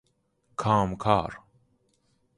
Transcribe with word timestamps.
کام 0.55 0.95
کار 0.95 1.35